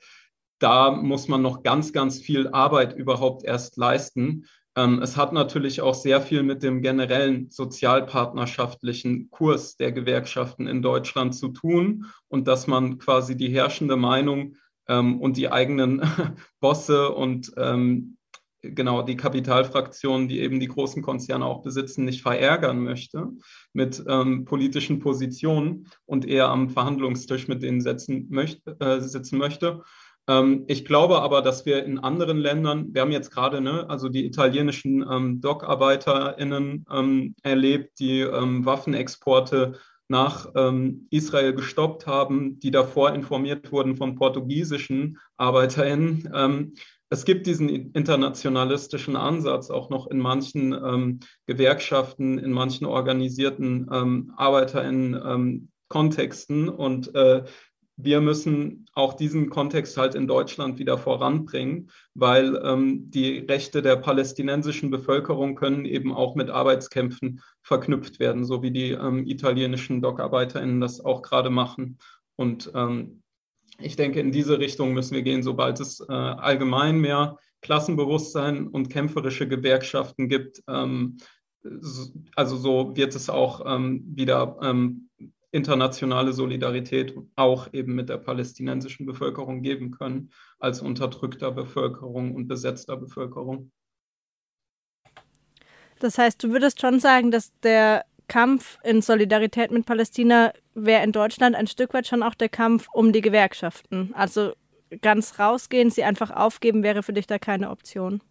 da 0.59 0.91
muss 0.91 1.27
man 1.27 1.41
noch 1.41 1.63
ganz, 1.63 1.93
ganz 1.93 2.19
viel 2.19 2.49
Arbeit 2.49 2.95
überhaupt 2.95 3.43
erst 3.43 3.77
leisten. 3.77 4.45
Ähm, 4.75 5.01
es 5.01 5.17
hat 5.17 5.33
natürlich 5.33 5.81
auch 5.81 5.95
sehr 5.95 6.21
viel 6.21 6.43
mit 6.43 6.63
dem 6.63 6.81
generellen 6.81 7.49
sozialpartnerschaftlichen 7.49 9.29
Kurs 9.29 9.77
der 9.77 9.91
Gewerkschaften 9.91 10.67
in 10.67 10.81
Deutschland 10.81 11.35
zu 11.35 11.49
tun 11.49 12.05
und 12.27 12.47
dass 12.47 12.67
man 12.67 12.97
quasi 12.99 13.35
die 13.35 13.49
herrschende 13.49 13.97
Meinung 13.97 14.55
ähm, 14.87 15.19
und 15.21 15.37
die 15.37 15.51
eigenen 15.51 16.01
Bosse 16.59 17.09
und 17.09 17.51
ähm, 17.57 18.17
genau 18.61 19.01
die 19.01 19.15
Kapitalfraktionen, 19.15 20.27
die 20.27 20.39
eben 20.39 20.59
die 20.59 20.67
großen 20.67 21.01
Konzerne 21.01 21.45
auch 21.45 21.61
besitzen, 21.61 22.05
nicht 22.05 22.21
verärgern 22.21 22.83
möchte 22.83 23.29
mit 23.73 24.03
ähm, 24.07 24.45
politischen 24.45 24.99
Positionen 24.99 25.87
und 26.05 26.25
eher 26.25 26.49
am 26.49 26.69
Verhandlungstisch 26.69 27.47
mit 27.47 27.63
denen 27.63 27.81
setzen 27.81 28.27
möchte, 28.29 28.75
äh, 28.79 28.99
sitzen 28.99 29.37
möchte. 29.37 29.83
Ähm, 30.29 30.63
ich 30.67 30.85
glaube 30.85 31.21
aber, 31.23 31.41
dass 31.41 31.65
wir 31.65 31.83
in 31.83 31.97
anderen 31.97 32.37
Ländern, 32.37 32.93
wir 32.93 33.01
haben 33.01 33.11
jetzt 33.11 33.31
gerade, 33.31 33.61
ne, 33.61 33.89
also 33.89 34.09
die 34.09 34.27
italienischen 34.27 35.03
ähm, 35.09 35.41
DOC-ArbeiterInnen 35.41 36.85
ähm, 36.91 37.33
erlebt, 37.41 37.99
die 37.99 38.19
ähm, 38.19 38.63
Waffenexporte 38.63 39.79
nach 40.07 40.51
ähm, 40.55 41.07
Israel 41.09 41.53
gestoppt 41.53 42.05
haben, 42.05 42.59
die 42.59 42.69
davor 42.69 43.11
informiert 43.13 43.71
wurden 43.71 43.97
von 43.97 44.13
portugiesischen 44.15 45.17
ArbeiterInnen. 45.37 46.29
Ähm, 46.33 46.75
es 47.09 47.25
gibt 47.25 47.47
diesen 47.47 47.91
internationalistischen 47.93 49.15
Ansatz 49.15 49.71
auch 49.71 49.89
noch 49.89 50.11
in 50.11 50.19
manchen 50.19 50.73
ähm, 50.73 51.21
Gewerkschaften, 51.47 52.37
in 52.37 52.51
manchen 52.51 52.85
organisierten 52.85 53.89
ArbeiterInnen-Kontexten. 53.89 56.69
Und 56.69 57.15
äh, 57.15 57.45
wir 58.01 58.21
müssen 58.21 58.85
auch 58.93 59.13
diesen 59.13 59.49
Kontext 59.49 59.97
halt 59.97 60.15
in 60.15 60.25
Deutschland 60.25 60.79
wieder 60.79 60.97
voranbringen, 60.97 61.89
weil 62.13 62.55
ähm, 62.63 63.11
die 63.11 63.39
Rechte 63.39 63.81
der 63.81 63.97
palästinensischen 63.97 64.89
Bevölkerung 64.89 65.55
können 65.55 65.83
eben 65.83 66.13
auch 66.13 66.35
mit 66.35 66.49
Arbeitskämpfen 66.49 67.41
verknüpft 67.61 68.19
werden, 68.19 68.45
so 68.45 68.63
wie 68.63 68.71
die 68.71 68.91
ähm, 68.91 69.27
italienischen 69.27 70.01
Dockarbeiter*innen 70.01 70.79
das 70.79 71.03
auch 71.03 71.21
gerade 71.21 71.49
machen. 71.49 71.97
Und 72.37 72.71
ähm, 72.73 73.21
ich 73.79 73.97
denke, 73.97 74.21
in 74.21 74.31
diese 74.31 74.59
Richtung 74.59 74.93
müssen 74.93 75.15
wir 75.15 75.23
gehen, 75.23 75.43
sobald 75.43 75.81
es 75.81 75.99
äh, 75.99 76.13
allgemein 76.13 76.99
mehr 76.99 77.37
Klassenbewusstsein 77.61 78.67
und 78.67 78.89
kämpferische 78.89 79.47
Gewerkschaften 79.47 80.29
gibt. 80.29 80.63
Ähm, 80.69 81.17
also 82.35 82.55
so 82.55 82.95
wird 82.95 83.13
es 83.13 83.29
auch 83.29 83.65
ähm, 83.65 84.05
wieder 84.15 84.57
ähm, 84.61 85.09
internationale 85.51 86.33
Solidarität 86.33 87.15
auch 87.35 87.73
eben 87.73 87.95
mit 87.95 88.09
der 88.09 88.17
palästinensischen 88.17 89.05
Bevölkerung 89.05 89.61
geben 89.61 89.91
können, 89.91 90.31
als 90.59 90.81
unterdrückter 90.81 91.51
Bevölkerung 91.51 92.35
und 92.35 92.47
besetzter 92.47 92.97
Bevölkerung. 92.97 93.71
Das 95.99 96.17
heißt, 96.17 96.43
du 96.43 96.51
würdest 96.51 96.79
schon 96.79 96.99
sagen, 96.99 97.31
dass 97.31 97.51
der 97.59 98.05
Kampf 98.27 98.77
in 98.83 99.01
Solidarität 99.01 99.71
mit 99.71 99.85
Palästina 99.85 100.53
wäre 100.75 101.03
in 101.03 101.11
Deutschland 101.11 101.55
ein 101.55 101.67
Stück 101.67 101.93
weit 101.93 102.07
schon 102.07 102.23
auch 102.23 102.35
der 102.35 102.49
Kampf 102.49 102.87
um 102.93 103.11
die 103.11 103.21
Gewerkschaften. 103.21 104.11
Also 104.13 104.53
ganz 105.01 105.39
rausgehen, 105.39 105.89
sie 105.89 106.03
einfach 106.03 106.31
aufgeben, 106.31 106.83
wäre 106.83 107.03
für 107.03 107.13
dich 107.13 107.27
da 107.27 107.37
keine 107.39 107.69
Option. 107.69 108.21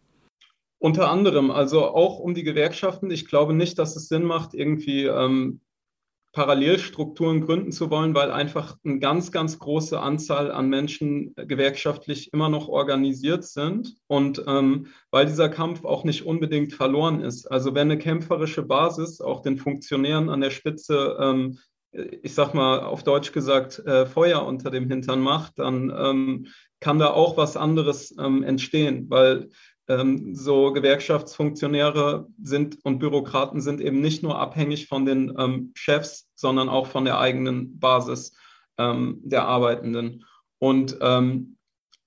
Unter 0.79 1.11
anderem, 1.11 1.51
also 1.51 1.87
auch 1.89 2.21
um 2.21 2.35
die 2.35 2.45
Gewerkschaften. 2.45 3.11
Ich 3.11 3.27
glaube 3.27 3.53
nicht, 3.53 3.79
dass 3.79 3.97
es 3.97 4.07
Sinn 4.09 4.23
macht, 4.23 4.55
irgendwie 4.55 5.07
ähm, 5.07 5.61
Parallelstrukturen 6.33 7.41
gründen 7.41 7.73
zu 7.73 7.91
wollen, 7.91 8.15
weil 8.15 8.31
einfach 8.31 8.77
eine 8.85 8.99
ganz, 8.99 9.33
ganz 9.33 9.59
große 9.59 9.99
Anzahl 9.99 10.51
an 10.53 10.69
Menschen 10.69 11.35
gewerkschaftlich 11.37 12.33
immer 12.33 12.49
noch 12.49 12.69
organisiert 12.69 13.45
sind 13.45 13.97
und 14.07 14.45
ähm, 14.47 14.89
weil 15.11 15.27
dieser 15.27 15.49
Kampf 15.49 15.85
auch 15.85 16.05
nicht 16.05 16.27
unbedingt 16.27 16.75
verloren 16.75 17.23
ist. 17.23 17.51
Also 17.51 17.75
wenn 17.75 17.91
eine 17.91 17.99
kämpferische 17.99 18.63
Basis 18.63 19.21
auch 19.21 19.41
den 19.41 19.57
Funktionären 19.57 20.29
an 20.29 20.43
der 20.43 20.51
Spitze, 20.51 21.17
ähm, 21.19 21.59
ich 21.93 22.35
sag 22.35 22.53
mal 22.53 22.81
auf 22.81 23.03
Deutsch 23.03 23.33
gesagt, 23.33 23.79
äh, 23.81 24.05
Feuer 24.05 24.45
unter 24.45 24.71
dem 24.71 24.89
Hintern 24.91 25.21
macht, 25.21 25.59
dann 25.59 25.91
ähm, 25.97 26.47
kann 26.81 26.99
da 26.99 27.09
auch 27.09 27.37
was 27.37 27.57
anderes 27.57 28.15
ähm, 28.19 28.43
entstehen, 28.43 29.07
weil 29.09 29.49
ähm, 29.89 30.35
so 30.35 30.73
Gewerkschaftsfunktionäre 30.73 32.29
sind 32.43 32.79
und 32.85 32.99
Bürokraten 32.99 33.61
sind 33.61 33.81
eben 33.81 34.01
nicht 34.01 34.23
nur 34.23 34.39
abhängig 34.39 34.87
von 34.87 35.07
den 35.07 35.35
ähm, 35.39 35.73
Chefs, 35.75 36.29
sondern 36.35 36.69
auch 36.69 36.87
von 36.87 37.05
der 37.05 37.19
eigenen 37.19 37.79
Basis 37.79 38.37
ähm, 38.77 39.21
der 39.25 39.47
Arbeitenden. 39.47 40.25
Und 40.59 40.99
ähm, 41.01 41.57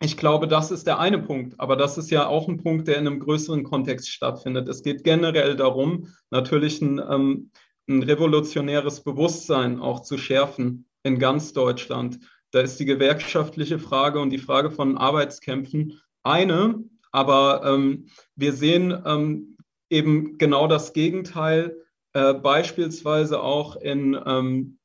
ich 0.04 0.18
glaube, 0.18 0.48
das 0.48 0.72
ist 0.72 0.88
der 0.88 1.00
eine 1.00 1.20
Punkt, 1.20 1.60
aber 1.60 1.76
das 1.76 1.98
ist 1.98 2.10
ja 2.10 2.28
auch 2.28 2.48
ein 2.48 2.58
Punkt, 2.58 2.88
der 2.88 2.98
in 2.98 3.08
einem 3.08 3.20
größeren 3.20 3.64
Kontext 3.64 4.10
stattfindet. 4.10 4.68
Es 4.68 4.82
geht 4.82 5.04
generell 5.04 5.56
darum, 5.56 6.08
natürlich 6.32 6.82
ein, 6.82 7.00
ähm, 7.00 7.52
ein 7.88 8.04
revolutionäres 8.04 9.04
Bewusstsein 9.04 9.80
auch 9.80 10.02
zu 10.02 10.18
schärfen 10.18 10.86
in 11.04 11.20
ganz 11.20 11.54
Deutschland. 11.54 12.20
Da 12.52 12.62
ist 12.62 12.80
die 12.80 12.86
gewerkschaftliche 12.86 13.80
Frage 13.80 14.20
und 14.20 14.30
die 14.30 14.38
Frage 14.38 14.72
von 14.72 14.98
Arbeitskämpfen 14.98 16.02
eine, 16.24 16.84
aber 17.12 17.64
ähm, 17.66 18.08
wir 18.36 18.54
sehen 18.54 19.02
ähm, 19.06 19.58
eben 19.90 20.38
genau 20.38 20.68
das 20.68 20.94
Gegenteil, 20.94 21.78
äh, 22.14 22.34
beispielsweise 22.34 23.42
auch 23.42 23.76
in, 23.76 24.20
ähm, 24.26 24.78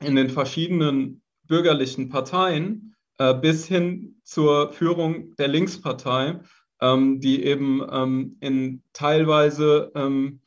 in 0.00 0.16
den 0.16 0.30
verschiedenen 0.30 1.22
bürgerlichen 1.46 2.08
Parteien 2.08 2.94
äh, 3.18 3.34
bis 3.34 3.66
hin 3.66 4.20
zur 4.24 4.72
Führung 4.72 5.34
der 5.36 5.48
Linkspartei, 5.48 6.40
ähm, 6.80 7.20
die 7.20 7.44
eben 7.44 7.84
ähm, 7.90 8.36
in 8.40 8.82
teilweise 8.92 9.90
ähm, 9.94 10.40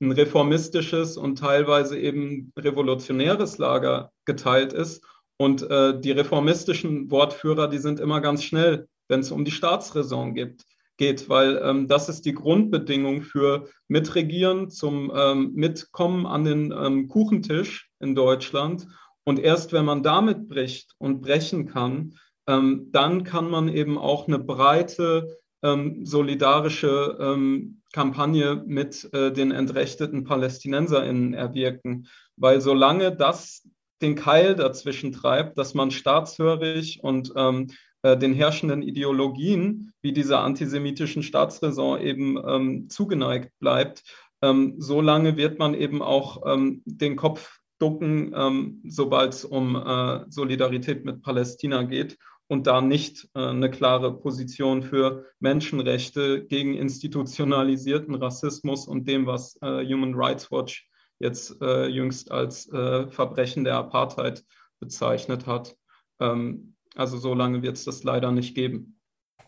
ein 0.00 0.12
reformistisches 0.12 1.16
und 1.16 1.38
teilweise 1.38 1.98
eben 1.98 2.52
revolutionäres 2.58 3.58
Lager 3.58 4.12
geteilt 4.24 4.72
ist. 4.72 5.04
Und 5.36 5.62
äh, 5.70 5.98
die 5.98 6.10
reformistischen 6.10 7.10
Wortführer, 7.10 7.68
die 7.68 7.78
sind 7.78 8.00
immer 8.00 8.20
ganz 8.20 8.44
schnell 8.44 8.88
wenn 9.12 9.20
es 9.20 9.30
um 9.30 9.44
die 9.44 9.50
Staatsräson 9.50 10.32
geht, 10.32 10.64
geht 10.96 11.28
weil 11.28 11.60
ähm, 11.62 11.86
das 11.86 12.08
ist 12.08 12.24
die 12.24 12.32
Grundbedingung 12.32 13.20
für 13.20 13.68
Mitregieren, 13.86 14.70
zum 14.70 15.12
ähm, 15.14 15.52
Mitkommen 15.52 16.24
an 16.24 16.44
den 16.44 16.72
ähm, 16.72 17.08
Kuchentisch 17.08 17.90
in 18.00 18.14
Deutschland. 18.14 18.86
Und 19.24 19.38
erst 19.38 19.74
wenn 19.74 19.84
man 19.84 20.02
damit 20.02 20.48
bricht 20.48 20.94
und 20.96 21.20
brechen 21.20 21.66
kann, 21.66 22.14
ähm, 22.46 22.88
dann 22.90 23.22
kann 23.22 23.50
man 23.50 23.68
eben 23.68 23.98
auch 23.98 24.28
eine 24.28 24.38
breite 24.38 25.36
ähm, 25.62 26.06
solidarische 26.06 27.18
ähm, 27.20 27.82
Kampagne 27.92 28.64
mit 28.66 29.12
äh, 29.12 29.30
den 29.30 29.50
entrechteten 29.52 30.24
PalästinenserInnen 30.24 31.34
erwirken. 31.34 32.08
Weil 32.36 32.62
solange 32.62 33.14
das 33.14 33.68
den 34.00 34.14
Keil 34.14 34.56
dazwischen 34.56 35.12
treibt, 35.12 35.58
dass 35.58 35.74
man 35.74 35.90
staatshörig 35.90 37.00
und 37.02 37.34
ähm, 37.36 37.68
äh, 38.02 38.16
den 38.16 38.34
herrschenden 38.34 38.82
Ideologien 38.82 39.92
wie 40.02 40.12
dieser 40.12 40.40
antisemitischen 40.40 41.22
Staatsräson 41.22 42.00
eben 42.00 42.38
ähm, 42.46 42.88
zugeneigt 42.88 43.52
bleibt, 43.58 44.02
ähm, 44.42 44.74
solange 44.78 45.36
wird 45.36 45.58
man 45.58 45.74
eben 45.74 46.02
auch 46.02 46.42
ähm, 46.46 46.82
den 46.84 47.16
Kopf 47.16 47.60
ducken, 47.78 48.32
ähm, 48.36 48.82
sobald 48.86 49.34
es 49.34 49.44
um 49.44 49.76
äh, 49.76 50.24
Solidarität 50.28 51.04
mit 51.04 51.22
Palästina 51.22 51.82
geht 51.82 52.18
und 52.48 52.66
da 52.66 52.80
nicht 52.80 53.28
äh, 53.34 53.40
eine 53.40 53.70
klare 53.70 54.18
Position 54.18 54.82
für 54.82 55.26
Menschenrechte 55.40 56.44
gegen 56.44 56.74
institutionalisierten 56.74 58.14
Rassismus 58.14 58.86
und 58.86 59.08
dem, 59.08 59.26
was 59.26 59.56
äh, 59.62 59.84
Human 59.86 60.14
Rights 60.14 60.50
Watch 60.50 60.88
jetzt 61.18 61.60
äh, 61.62 61.86
jüngst 61.86 62.30
als 62.30 62.70
äh, 62.72 63.06
Verbrechen 63.08 63.64
der 63.64 63.76
Apartheid 63.76 64.44
bezeichnet 64.80 65.46
hat. 65.46 65.76
Ähm, 66.20 66.71
also 66.94 67.18
so 67.18 67.34
lange 67.34 67.62
wird 67.62 67.76
es 67.76 67.84
das 67.84 68.04
leider 68.04 68.32
nicht 68.32 68.54
geben. 68.54 68.98